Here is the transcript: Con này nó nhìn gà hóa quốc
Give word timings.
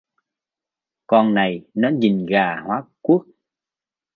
Con 1.07 1.33
này 1.33 1.65
nó 1.73 1.89
nhìn 1.89 2.25
gà 2.25 2.61
hóa 2.65 2.83
quốc 3.01 3.25